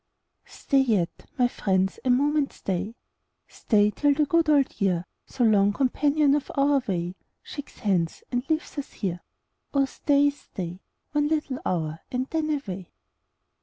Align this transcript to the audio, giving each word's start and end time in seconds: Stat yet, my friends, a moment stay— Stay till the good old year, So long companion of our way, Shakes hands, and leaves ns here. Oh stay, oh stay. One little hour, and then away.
Stat 0.47 0.87
yet, 0.87 1.29
my 1.37 1.47
friends, 1.47 1.99
a 2.03 2.09
moment 2.09 2.51
stay— 2.53 2.95
Stay 3.47 3.91
till 3.91 4.15
the 4.15 4.25
good 4.25 4.49
old 4.49 4.81
year, 4.81 5.05
So 5.27 5.43
long 5.43 5.73
companion 5.73 6.33
of 6.33 6.51
our 6.55 6.81
way, 6.87 7.13
Shakes 7.43 7.77
hands, 7.77 8.23
and 8.31 8.43
leaves 8.49 8.79
ns 8.79 8.93
here. 8.93 9.19
Oh 9.75 9.85
stay, 9.85 10.25
oh 10.25 10.29
stay. 10.31 10.79
One 11.11 11.27
little 11.27 11.59
hour, 11.63 11.99
and 12.11 12.25
then 12.31 12.49
away. 12.49 12.89